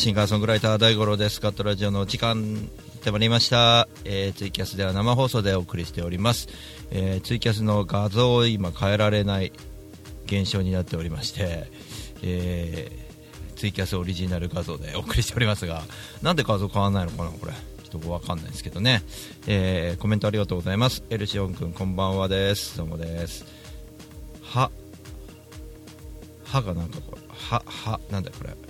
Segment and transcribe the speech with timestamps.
[0.00, 1.42] シンガーソングライター大五郎です。
[1.42, 6.48] カットラジオの時間ってまいりました、えーツイキャスでは生放送でお送りしております、
[6.90, 9.52] えーツイキャスの画像を今変えられない
[10.24, 11.66] 現象になっておりまして、
[12.22, 15.82] えーツイキャスオリジナル画像でお送りしておりますが
[16.22, 17.52] なんで画像変わらないのかなこれ。
[17.52, 19.02] ちょっとわかんないですけどね、
[19.46, 21.04] えーコメントありがとうございます。
[21.10, 22.78] エルシオン君こんばんはです。
[22.78, 23.44] どうもです。
[24.44, 24.70] は。
[26.44, 27.22] 歯がなんかこれ。
[27.28, 28.69] ははなんだこれ。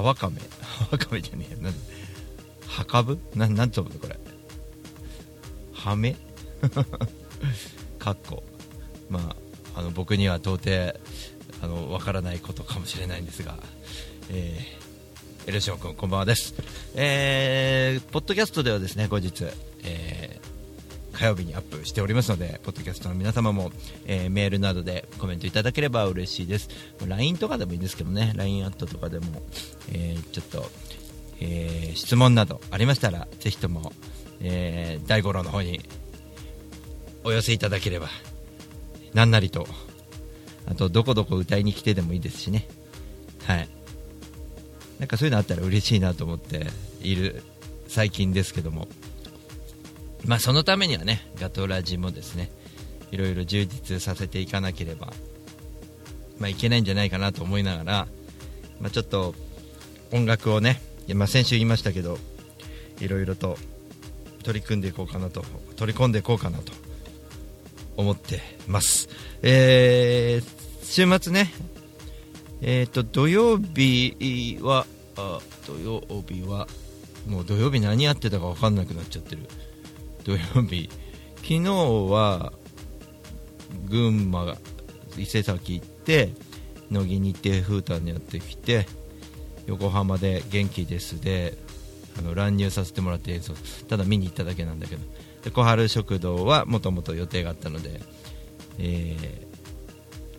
[0.00, 1.52] はわかめはわかめじゃねえ。
[1.54, 1.74] やなん
[2.66, 4.18] はかぶななんつうのこれ？
[5.72, 6.16] はめ？
[7.98, 8.42] かっこ。
[9.08, 9.34] ま
[9.74, 10.98] ああの僕には到底
[11.62, 13.56] あのわからないことかもしれないんですが。
[14.30, 16.54] えー、エルシオン君こんばんはです。
[16.94, 19.44] えー、ポッドキャストではですね後日
[19.82, 20.49] えー
[21.20, 23.72] 火曜日にアップしておりますので、ポッドキャストの皆様も、
[24.06, 26.70] えーメールなどでコメントいただければ嬉しいです。
[27.06, 29.42] LINE とかでもいいんですけどね、LINE アットとかでも、
[29.92, 30.70] えーちょっと、
[31.40, 33.92] えー質問などありましたら、ぜひとも、
[34.40, 35.82] えー大五郎の方に
[37.22, 38.08] お寄せいただければ、
[39.12, 39.66] なんなりと、
[40.64, 42.66] あと、どこどこ歌いに来てでもいいですしね。
[43.44, 43.68] はい。
[44.98, 46.66] なんかそういうのあったら嬉しいなと思って
[47.02, 47.42] いる
[47.88, 48.88] 最近ですけども。
[50.26, 52.50] まあそのためにはね、ガトラジもですね、
[53.10, 55.12] いろいろ充実させていかなければ、
[56.38, 58.08] まあいけないんじゃないかなと思いながら、
[58.80, 59.34] まあちょっと
[60.12, 60.80] 音楽をね、
[61.14, 62.18] まあ先週言いましたけど、
[63.00, 63.56] いろいろと
[64.42, 65.44] 取り組んでいこうかなと、
[65.76, 66.72] 取り込んでいこうかなと
[67.96, 69.08] 思ってます。
[69.42, 71.50] えー、週末ね、
[72.62, 74.86] えっ、と、土曜日は、
[75.16, 76.68] あ土曜日は、
[77.26, 79.42] もう土曜日何やってたか分かんなくなっちゃってる。
[80.24, 80.88] 土曜日
[81.36, 81.62] 昨日
[82.10, 82.52] は
[83.88, 84.56] 群馬が
[85.16, 86.32] 伊勢崎行って
[86.90, 88.86] 乃木に行ってフータンにやってきて
[89.66, 91.56] 横浜で元気ですで
[92.18, 93.54] あの乱入させてもらって演奏
[93.88, 95.02] ただ見に行っただけなんだけど
[95.42, 98.00] で小春食堂はもともと予定があったので、
[98.78, 99.50] えー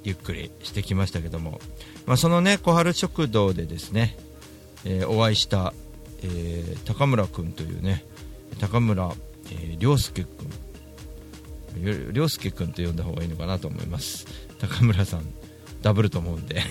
[0.04, 1.60] ゆっくりしてきましたけども、
[2.06, 4.18] まあ、そのね小春食堂でですね、
[4.84, 5.74] えーお会いした、
[6.24, 8.04] えー高村君というね
[8.60, 9.12] 高村、
[9.52, 10.52] えー、涼介君。
[12.14, 14.28] 涼介君と呼んだ方がいいのかなと思います。
[14.60, 15.26] 高村さん。
[15.82, 16.62] ダブルと思うんで。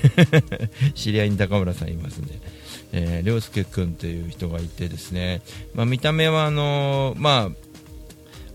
[0.94, 2.40] 知り合いに高村さんいますんで、
[2.92, 5.42] えー、涼介君という人がいてですね、
[5.74, 7.70] まあ、見た目はあのーまあ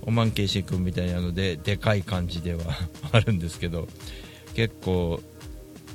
[0.05, 2.63] おまんけいし君みたいなのででかい感じでは
[3.11, 3.87] あるんですけど
[4.53, 5.21] 結構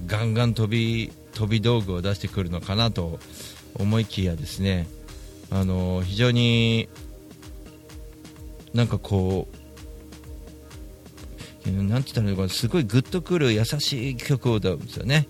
[0.06, 3.20] ガンガン飛び飛び道具を出してくるのかなと
[3.74, 4.88] 思いきやですね。
[5.50, 6.88] あの非常に
[8.74, 9.56] なんかこう
[11.70, 15.28] なんて言ったらいいのかすごいグッとくる優しい曲を歌うんですよね。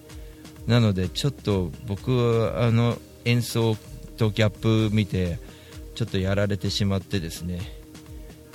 [0.66, 3.76] なのでちょっと僕はあの演奏
[4.16, 5.38] とギャップ見て
[5.94, 7.60] ちょっとやられてしまってですね、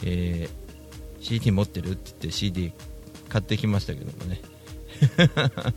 [0.03, 0.65] えー
[1.21, 2.71] CD 持ってるって言って CD
[3.29, 4.41] 買ってきましたけどもね。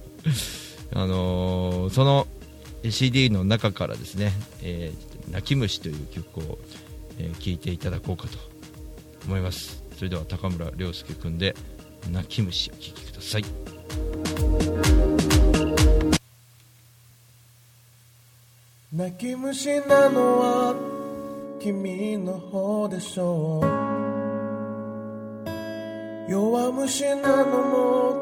[0.92, 2.26] あのーその
[2.88, 4.32] CD の中からですね
[4.62, 6.58] 「えー泣き虫」という曲を、
[7.18, 8.38] えーいていただこうかと。
[9.28, 9.82] 思います。
[9.96, 11.54] それでは高村涼介君で
[12.10, 13.44] 「泣き虫」お聴きください。
[18.90, 20.74] 泣き虫なのは
[21.60, 23.66] 君の方でしょう。
[26.30, 28.16] 弱虫なのも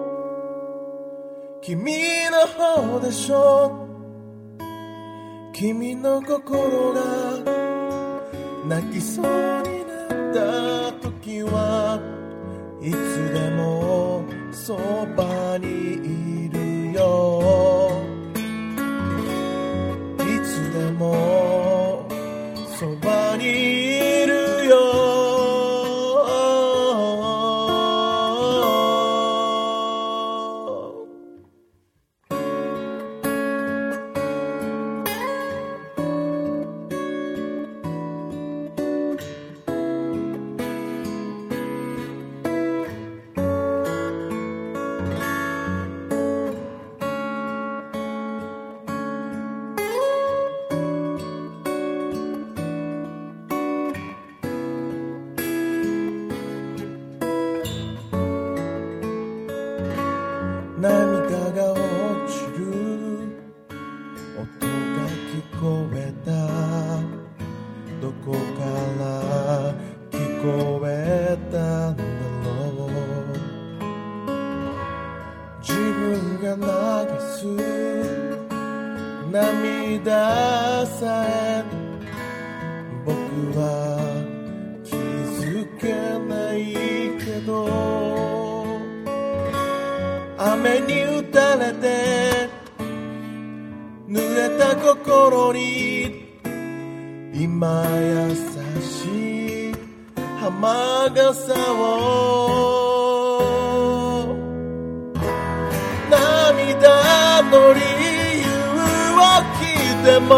[1.63, 1.93] 君
[2.31, 3.87] の方でしょ
[4.61, 5.53] う。
[5.53, 7.01] 君の心が
[8.69, 9.25] 泣きそう
[9.63, 11.06] になった。
[11.29, 12.01] は
[12.81, 14.77] いつでもそ
[15.17, 15.96] ばに
[79.87, 80.11] ぼく
[83.05, 83.15] 僕
[83.57, 83.63] は
[84.85, 85.85] 気づけ
[86.27, 86.75] ない
[87.25, 87.55] けど
[90.39, 92.49] 雨に打たれて
[94.09, 96.27] 濡れた心に
[97.33, 98.35] 今優
[98.83, 99.75] しい
[100.41, 102.67] 浜傘を。
[106.11, 107.96] 涙のり
[110.07, 110.31] 聞いても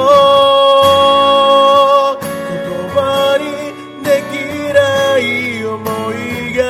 [2.49, 2.57] 言
[2.95, 3.45] 葉に
[4.03, 4.35] でき
[4.73, 4.81] な
[5.19, 5.21] い
[5.67, 5.77] 思
[6.13, 6.17] い
[6.55, 6.61] が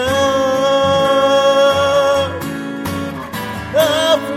[3.73, 3.79] 溢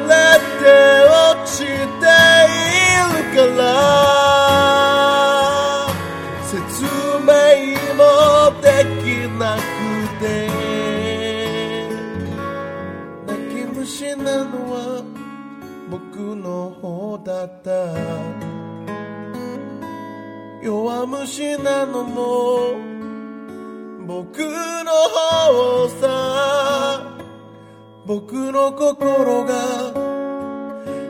[0.08, 0.14] れ
[0.62, 0.64] て
[1.10, 2.70] 落ちてい
[3.10, 3.62] るから
[6.46, 6.54] 説
[7.26, 7.26] 明
[7.96, 8.00] も
[8.62, 8.66] で
[9.02, 9.04] き
[9.40, 9.60] なく
[10.20, 10.24] て
[13.26, 14.76] 泣き虫なのは
[15.90, 16.00] 僕
[16.36, 18.51] の方だった。
[20.64, 22.76] 弱虫なのも
[24.06, 27.18] 僕の方さ
[28.06, 29.92] 僕の心が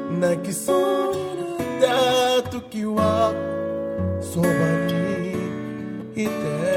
[0.09, 1.47] 泣きそうに
[1.81, 3.33] なった時は
[4.21, 4.47] そば
[4.87, 5.33] に
[6.23, 6.70] いて。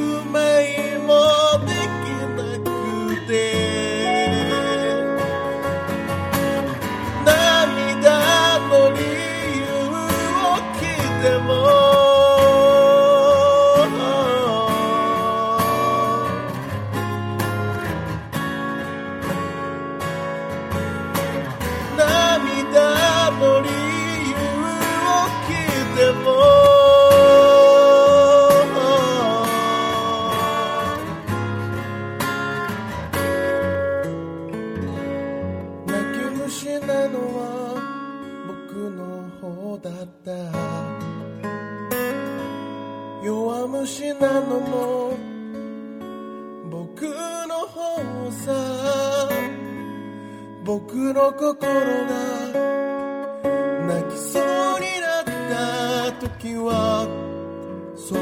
[0.00, 0.89] 説
[51.40, 51.72] 心が
[53.88, 54.42] 泣きそう
[54.78, 57.08] になった時は
[57.96, 58.20] そば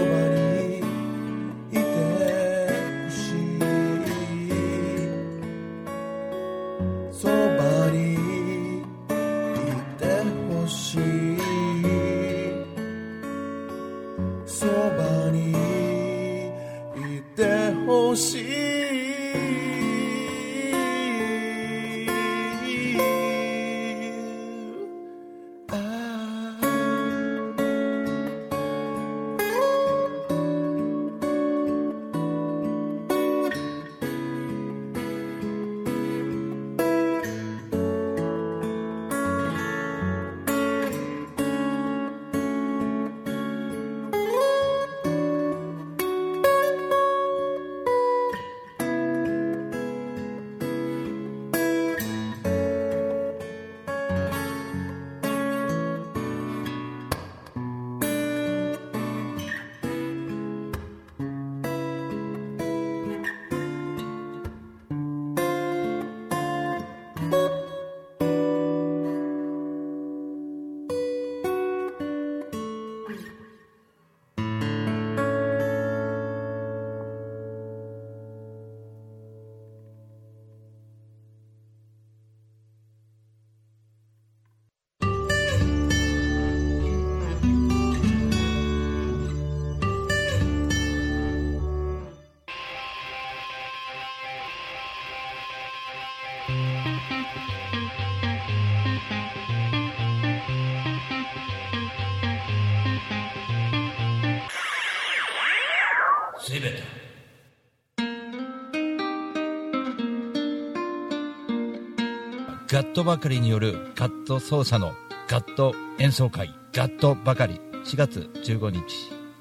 [112.70, 114.92] ガットばかりによるガット奏者の
[115.26, 116.54] ガット演奏会。
[116.74, 118.82] ガットばかり4月15日。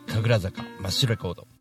[0.07, 0.63] 神楽坂。
[0.79, 1.56] マッシュレコード。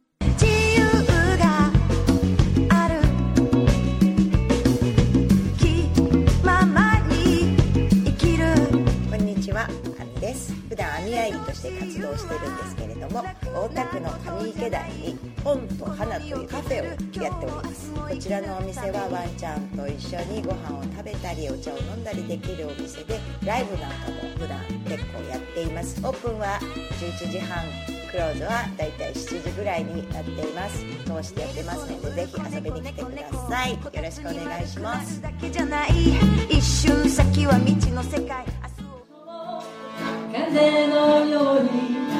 [13.67, 17.93] 大田区の上池台に本と花というカフェをやっております。
[17.93, 26.01] こちらのお店はワンちゃんと一緒にご飯を食べたりお茶を飲んだりできるお店で、ライブなんかも普段結構やっています。
[26.07, 26.61] オープンは
[27.01, 27.65] 11時半。
[28.09, 35.21] クローズはだいたい7時ぐらいになっています通してやってますのでぜひ遊びに来てくださいよろしくお願いします
[36.49, 38.47] 一瞬先は未知の世界
[40.33, 42.16] 風のように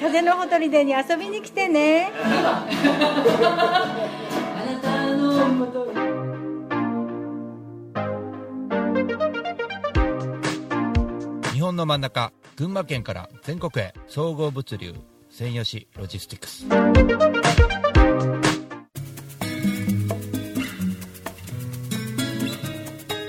[0.00, 2.10] 風のほとりでに遊びに来てね
[11.52, 14.94] 日本の真ん中群馬県から全国へ総合物流
[15.28, 17.89] 専門紙ロジスティックス。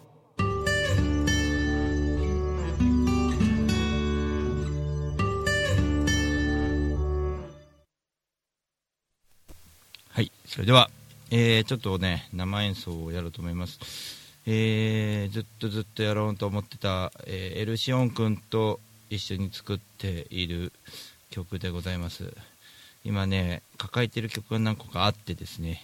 [10.10, 10.90] はいそれでは、
[11.32, 13.80] えーちょっとね生演奏をやろうと思います。
[14.46, 20.74] えーずっとずっとやろうと思ってた、えーエルシオン君と一緒に作っている
[21.30, 22.34] 曲でございます
[23.06, 25.82] 今ね抱えてる曲が何個かあってですね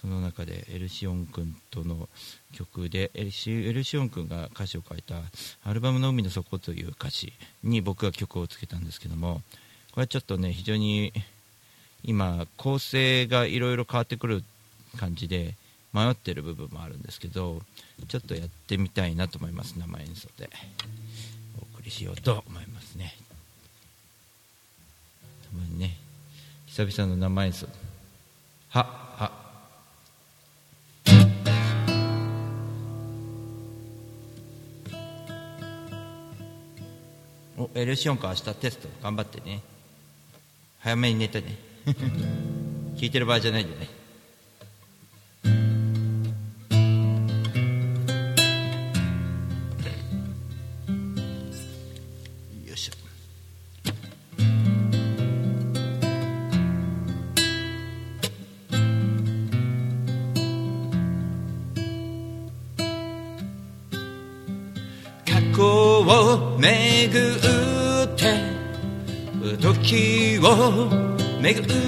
[0.00, 2.08] その中でエルシオン君との
[2.52, 5.14] 曲でエルシエルシオン君が歌詞を書いた
[5.64, 9.42] 「アルバムの海の底」という歌詞に僕が曲をつけたんですけども
[9.92, 11.12] これはちょっとね非常に
[12.02, 14.42] 今構成がいろいろ変わってくる
[14.96, 15.54] 感じで
[15.92, 17.62] 迷ってる部分もあるんですけど
[18.08, 20.48] ちょっとやってみたいなと思います生演奏で。
[21.58, 22.44] お送りしようと。
[26.86, 27.66] 久々の生演奏
[28.70, 28.86] は
[29.18, 29.30] は。
[37.58, 39.60] おエルシオンか明日テスト頑張ってね。
[40.78, 41.58] 早めに寝てね。
[42.96, 43.99] 聞いてる場合じゃないよね。
[71.52, 71.79] make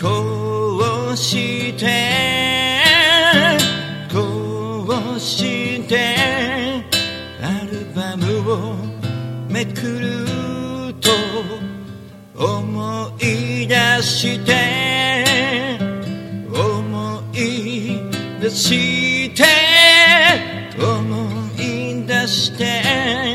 [0.00, 2.80] こうして
[4.10, 4.86] こ
[5.16, 6.16] うして
[7.42, 8.74] アルバムを
[9.50, 11.10] めくると
[12.34, 15.68] 思い出して
[16.50, 18.00] 思い
[18.40, 19.44] 出して
[20.78, 23.29] 思い出して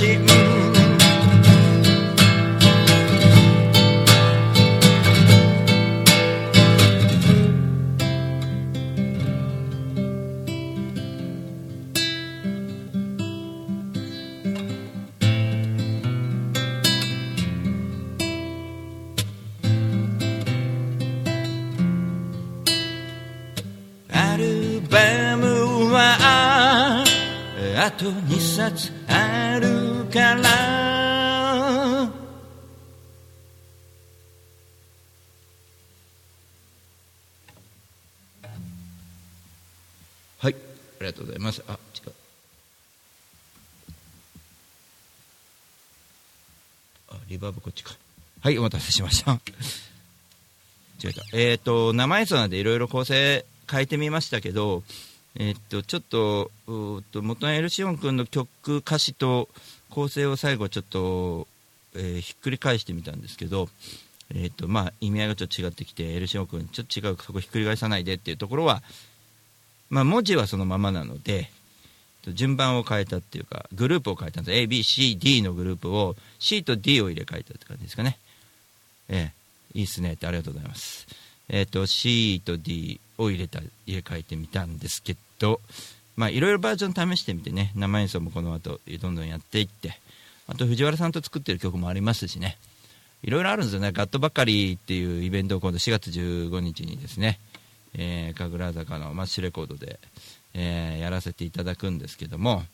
[0.00, 0.04] ア
[24.36, 27.04] ルバムは
[27.76, 28.97] あと2冊
[30.18, 30.50] から。
[40.40, 40.54] はい。
[40.54, 40.54] あ
[41.00, 41.62] りがとうございます。
[41.68, 42.12] あ違う。
[47.10, 47.94] あリバーブこっちか。
[48.40, 49.38] はいお待たせしました。
[51.02, 54.82] 違ったえっ、と生演奏なんでいろいろ構成変えてみましたけど
[55.38, 59.48] えっ、とちょっとうーっと元のエルシオン君の曲歌詞と
[59.88, 61.46] 構成を最後ちょっと、
[61.94, 63.68] えーひっくり返してみたんですけど
[64.34, 68.82] えっ、とまあ意味合いがちょっと違ってきてエルシオン君ちょっと違うそこひっくり返さないでっていうところは
[69.90, 71.50] まあ文字はそのままなので
[72.26, 74.58] 順番を変えたっていうかグループを変えたんです。
[74.58, 78.18] ABCD のグループを C と D を入れ替えたって感じですかね。
[79.08, 81.06] ええいいっすねってありがとうございます。
[81.48, 85.60] えっ、と C と D を入れた入れ替えてみたんですけど
[86.16, 87.72] まあいろいろバージョン試してみてね。
[87.76, 90.00] 生演奏もこの後どんどんやっていって。
[90.48, 92.58] あと藤原さんと作ってる曲もありますしね。
[93.22, 93.92] いろいろあるんですよね。
[93.92, 97.38] ガットばかりっていうイベントを今度4月15日にですね、
[97.94, 99.98] えー、神楽坂のマッシュレコードで、
[100.54, 102.64] えーやらせていただくんですけども。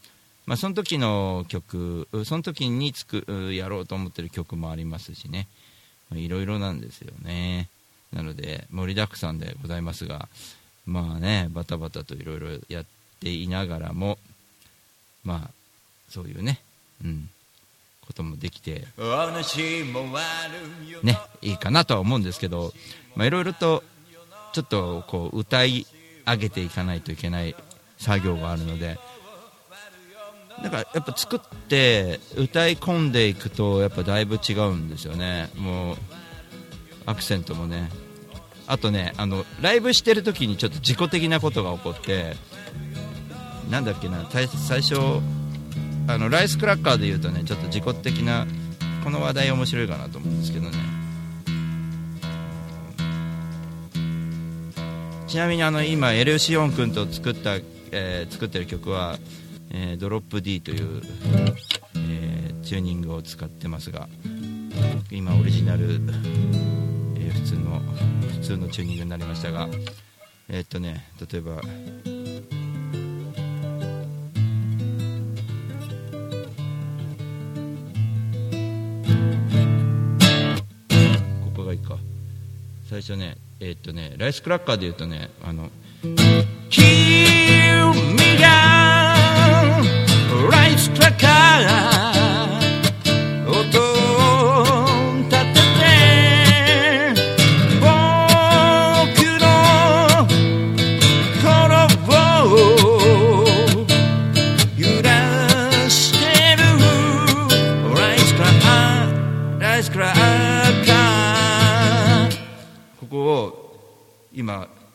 [0.46, 3.24] まあ、その時の曲その時につく
[3.54, 5.48] やろうと思ってる曲もありますしね。
[6.12, 7.68] いろいろなんですよね。
[8.12, 10.28] なので盛りだくさんでございますが
[10.86, 12.84] まあねバタバタといろいろやっ
[13.20, 14.18] ていながらも
[15.24, 15.50] まあ
[16.08, 16.60] そういうね
[17.04, 17.28] うん
[18.06, 18.84] こともできて
[21.02, 22.72] ねいいかなとは思うんですけど
[23.16, 23.82] まあいろいろと
[24.52, 25.86] ちょっとこう歌い
[26.26, 27.56] 上げていかないといけない
[27.98, 28.98] 作業があるので
[30.62, 35.50] だからやっぱ作って歌い込んでいくとやっぱだいぶ違うんですよね。
[35.56, 35.96] もう
[37.06, 37.90] アクセントもね
[38.66, 42.34] あとねあのライブしてる時にちょっと自己的なことが起こって
[43.70, 44.46] なんだっけな最
[44.82, 44.96] 初
[46.06, 48.46] あのライスクラッカーで言うとねちょっと自己的な
[49.02, 51.04] この話題面白いかなと思うんですけどね。
[55.26, 57.56] ちなみにあの今エルシオン君と作った、
[57.90, 59.18] えー作ってる曲は、
[59.70, 61.02] えードロップ D という、
[61.96, 64.08] えーチューニングを使ってますが
[65.10, 66.00] 今オリジナル、
[67.34, 69.68] 普通の普通のチューニングになりましたが
[70.48, 71.60] えーっとね例えば
[81.44, 81.96] ここがいいか。
[82.88, 85.70] 最初ねえーっとねライスクラッカーで言うとねあの「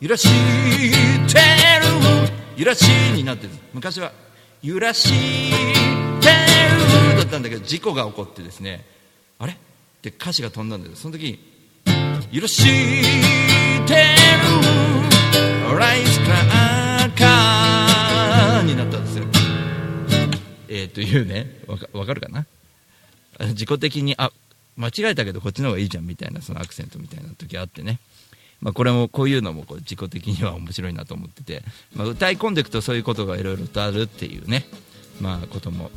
[0.10, 1.40] らしてる
[2.58, 2.84] 揺らし
[3.16, 4.12] になってる昔は
[4.62, 5.56] 揺らして
[7.14, 8.86] るだったんだけど事故が起こってですね
[9.40, 9.54] あれ？
[9.54, 9.56] っ
[10.02, 11.40] て歌詞が飛んだんだけどその時に
[12.32, 12.70] 揺らして
[13.04, 13.40] る。
[15.80, 16.36] ライスクラ
[17.08, 19.24] ッカーになったんですよ。
[20.68, 21.48] えー、というね。
[21.68, 22.46] わかかるかな？
[23.40, 24.30] あ 自己的にあ
[24.76, 28.00] 間違えたけどこっちの方がいいじゃんみたいなそのアクセントみたいな時あってね。
[28.62, 31.64] まあ、これもこういうのもこう自己的には面白いなと思ってて、
[31.96, 34.66] まあ、歌い込んでいくとそういうことがいろいろとあるっていうね、
[35.22, 35.92] まあ、ことも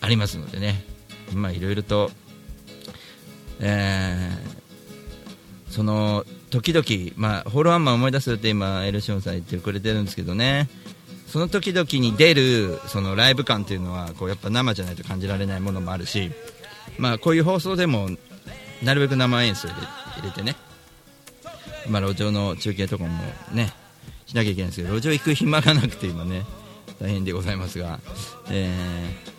[0.00, 0.84] ありますのでね。
[1.32, 2.10] いろいろと、
[3.60, 4.62] えー
[5.72, 10.68] その時々、まあ、ホールワンマン思い出すって今エルシオンさん言ってくれてるんですけどね。
[11.26, 16.30] その時々に出るそのライブ感っていうのはこうやっぱ生じゃないと感じられないものもあるし、
[16.98, 18.10] まあ、こういう放送でも
[18.82, 19.86] なるべく生演奏入れ
[20.20, 20.56] 入れてね。
[21.88, 23.10] まあ、路上の中継とかも
[23.52, 23.72] ね
[24.26, 26.44] しなきゃいけないんですけど路上行く暇がなくて今ね
[27.00, 28.00] 大変でございますが、
[28.50, 29.32] えー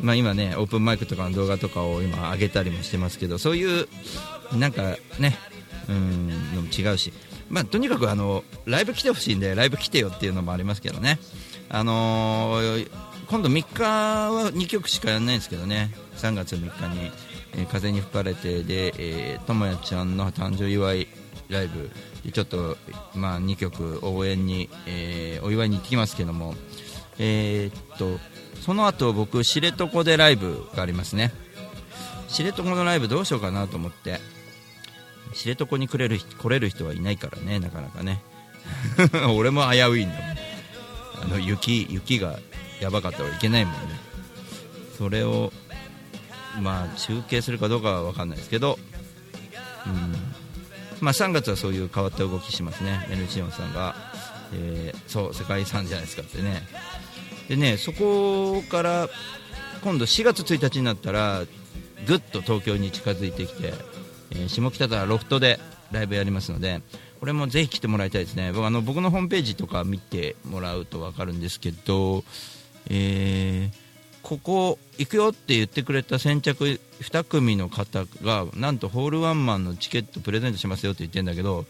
[0.00, 3.88] まあ、今ねオープンマイクとかの動画とかを今上げたりもしてますけどそういう
[4.56, 5.36] なんかね
[5.88, 7.12] うんのも違うし、
[7.48, 11.18] まあ、とにかくあのライブ来てほしいんでライブ来てよっていうのもありますけどね。
[11.70, 12.90] あのー
[13.28, 15.92] 今度3日は2曲しかやらないんですけどね。
[16.16, 17.10] 3月3日に
[17.52, 21.08] 「えー風に吹かれてで」えーともやちゃんの誕生祝い
[21.48, 21.90] ライブ。
[22.30, 22.76] ちょっと、
[23.14, 26.54] まあ、2曲応援に、えーお祝いに行ってきますけども、
[27.18, 28.18] えーっと
[28.60, 31.32] その後僕知床でライブがありますね。
[32.28, 34.20] 知床のライブどうしようかなと思って。
[35.34, 38.22] 知床に来れる来れる人はいないからねなかなかね。
[39.36, 40.38] 俺も危ういんだもん。
[41.22, 42.38] あの雪雪が
[42.80, 43.78] やばかったらいけないもんね。
[44.96, 45.52] それを
[46.60, 48.78] まあ中継するかどうかは分かんないですけど、
[49.86, 50.27] うん。
[51.00, 53.06] まあ、3月はそういう変わった動きしますね。
[53.10, 53.94] N チオンさんが、
[54.52, 56.62] えーそう世界遺産じゃないですかってね。
[57.48, 59.08] でねそこから
[59.82, 61.44] 今度4月1日になったら
[62.06, 63.72] ぐっと東京に近づいてきて、
[64.32, 65.58] えー下北沢ロフトで
[65.92, 66.82] ライブやりますので
[67.20, 68.52] これもぜひ来てもらいたいですね。
[68.52, 72.24] 僕あの僕のホームページとか見てもらうと分かるんですけど、
[72.90, 73.87] えー
[74.28, 81.64] ここ行くよって言ってくれた先着2組の方がなんとホールワンマンのチケットプレゼントしますよって言ってるんだけど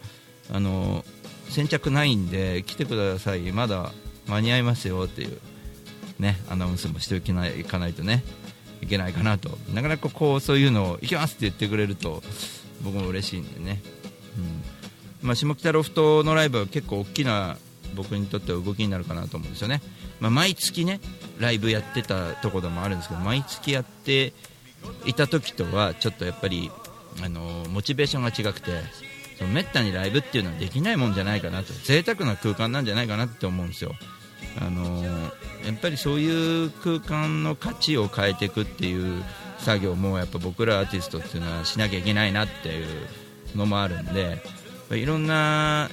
[0.51, 1.05] あの
[1.47, 3.53] 先着ないんで来てください。
[3.53, 3.93] まだ
[4.27, 5.39] 間に合いますよっていう
[6.19, 8.25] ねアナウンスもしておきないいかないとね
[8.81, 9.57] いけないかなと。
[9.73, 12.21] なかなかこうそういうのを行きますって言ってくれると
[12.83, 13.81] 僕も嬉しいんでね、
[15.21, 15.27] うん。
[15.29, 17.57] まあ、下北ロフトのライブは結構大きな
[17.95, 19.81] 僕にとっては動きになるかなと思うんですよね、
[20.19, 20.99] まあ、毎月ね
[21.39, 24.33] ライブやってたところもあるんですけど毎月やって
[25.05, 26.71] いた時とはちょっとやっぱり
[27.23, 28.71] あのモチベーションが違くて
[29.37, 31.73] そのめったにライブっていうのはできないもんじゃないかなと。
[31.85, 33.95] 贅沢な空間なんじゃないかなって思うんですよ。
[34.59, 39.23] あのやっぱりそういう空間の価値を変えていくっていう
[39.59, 42.87] 作業もやっぱ僕らアーティストっていうのはしなきゃいけないなっていう
[43.55, 44.41] のもあるんで
[44.91, 45.89] いろんな、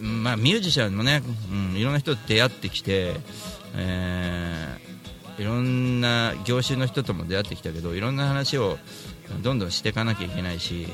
[0.00, 3.14] まあ、ミュージシャンもね、うん、いろんな人と出会ってきて、
[3.76, 4.90] えー
[5.40, 8.76] いろんな業種の人とも出会ってきたけどいろんな話を
[9.42, 10.86] どんどんしていかなきゃいけないし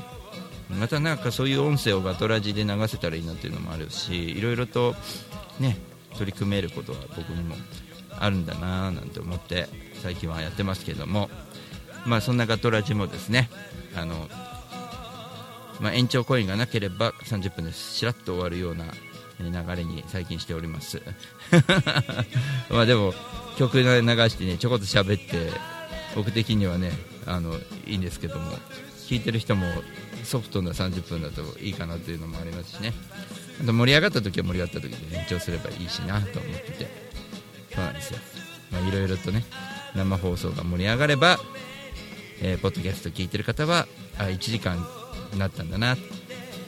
[0.79, 4.95] またなんかそういう音声をガトラジで流せたらいいなっていうのもあるしいろいろと
[5.59, 5.77] ね
[6.17, 7.55] 取り組めることは僕にも
[8.17, 9.67] あるんだななんて思って
[10.01, 11.29] 最近はやってますけども。
[12.05, 13.49] まあそんなガトラジもですね
[13.95, 14.29] あの、
[15.79, 18.85] まあ、延長コインがなければ30分でしらっと終わるような
[19.39, 21.01] 流れに最近しております。
[22.69, 23.13] まあでも
[23.57, 25.51] 曲流してねちょこっと喋って
[26.15, 26.91] 僕的にはね
[27.25, 28.51] あのいいんですけども
[29.07, 29.65] 聴いてる人も
[30.23, 32.93] ソフトな30分だといいかなというのもありますしね。
[33.61, 37.07] あと盛り上がった時は盛り上がった時で延長すればいいしなと思ってて。
[37.73, 38.19] そうなんですよ。
[38.87, 39.45] いろいろとね
[39.95, 41.39] 生放送が盛り上がれば、
[42.41, 43.87] えーポッドキャスト聞いてる方は
[44.17, 44.85] あ1時間
[45.35, 45.97] なったんだな。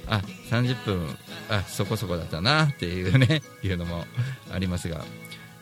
[0.07, 1.17] あ30分
[1.49, 2.63] あそこそこだったな。
[2.65, 4.05] っていうね いうのも
[4.51, 5.05] ありますが、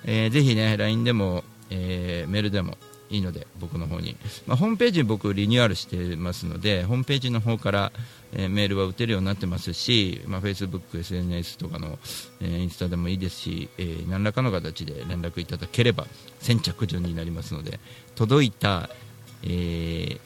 [0.05, 2.77] えーぜひね LINE でも、えーメールでも
[3.09, 7.91] いいので僕の方に、まあ、ホームページ僕リニューアルしてますのでホームページの方から、
[8.33, 11.99] えーメールは打てるようになってますし、まあ、Facebook、SNS とかの、
[12.41, 16.05] えーインスタでもいいですし、えー何らかの形で連絡いただければ
[16.39, 17.79] 先着順になりますので
[18.15, 18.89] 届いた、
[19.43, 20.17] え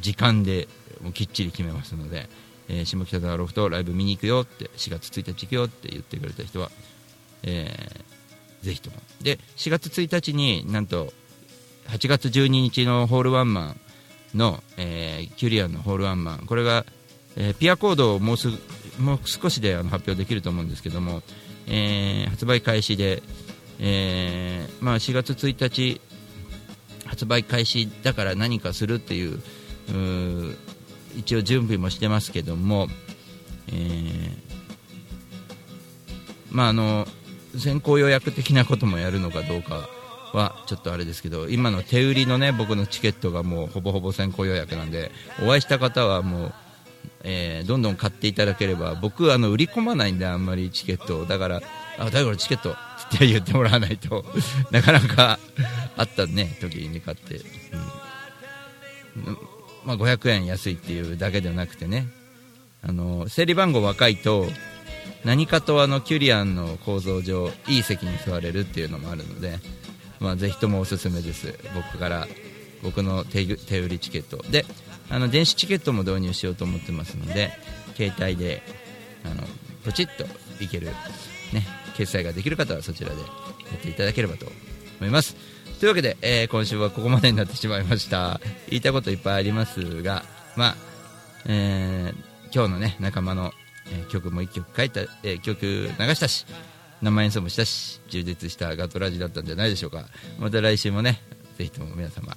[0.00, 0.66] 時間で
[1.04, 2.28] もうきっちり決めますので、
[2.68, 6.70] えー下北沢ロフトライブ見に行くよって4月1日行くよって言ってくれた人は、
[7.44, 8.14] えー
[8.64, 8.96] ぜひとも。
[9.20, 11.12] で4月1日になんと
[11.88, 13.80] 8月12日のホールワンマン
[14.34, 16.86] の、えーキュリアンのホールワンマンこれが、
[17.36, 18.48] えーピアコードをもうす
[18.98, 21.22] もう少しであの発表できると思うんですけども、
[21.66, 23.22] えー発売開始で、
[23.78, 26.00] えーまあ、4月1日
[27.04, 29.42] 発売開始だから何かするっていう
[31.16, 32.88] 一応準備もしてますけども、
[33.68, 34.44] えー
[36.50, 37.06] まああの
[37.58, 39.88] 先行予約的なこともやるのかどうか
[40.32, 45.10] はちょっとあれですけど今の手売りのね僕のチケットがもうほぼほぼ先行予約なんで
[45.42, 46.54] お会いした方はもう、
[47.24, 51.26] えーどんどん買っていただければ僕あの売り込まないんであんまりチケットを。
[51.26, 51.60] だから
[51.98, 52.76] あだからチケットっ
[53.18, 54.24] て言ってもらわないと
[54.70, 55.38] なかなか
[55.96, 57.40] あったね時に買って、
[59.26, 59.38] うん。
[59.84, 62.06] まあ、500円安いっていうだけではなくてね。
[62.86, 64.46] あの整理番号若いと
[65.24, 69.58] 何かとあのキュリアンの構造上いい席に座れるっていうのもあるので、
[70.20, 71.58] まあ、ぜひともおすすめです。
[71.74, 72.28] 僕から
[72.82, 74.36] 僕の手手売りチケット。
[74.50, 74.66] で
[75.10, 77.52] あの電子チケットも導入しようと思ってますので
[77.96, 78.62] 携帯で
[79.24, 79.42] あの
[79.84, 80.24] ポチッと
[80.62, 80.86] いける、
[81.52, 81.66] ね、
[81.96, 83.26] 決済ができる方はそちらでや
[83.76, 84.46] っていただければと
[85.00, 85.36] 思います。
[85.84, 88.40] というわけで、えー今週はここまでになってしまいました。
[88.70, 90.24] 言いたいこといっぱいありますが
[90.56, 90.76] まあ
[91.44, 93.52] えー今日のね仲間の、
[93.92, 96.46] えー曲も1曲書いた、えー曲流したし
[97.02, 100.06] 生演奏もしたし充実したガトラジだったんじゃないでしょうか。
[100.38, 101.20] また来週もね
[101.58, 102.28] ぜひとも皆様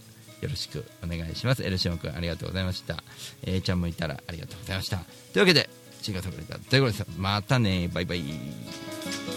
[0.42, 1.64] よろしくお願いします。
[1.64, 3.02] エルシオン君ありがとうございました。
[3.44, 4.98] A ちゃんもいたらありがとうございました。
[4.98, 5.08] とい
[5.38, 5.70] うわけで
[6.02, 7.90] シンガーソングライターということでまたね。
[7.94, 9.37] バイバイ。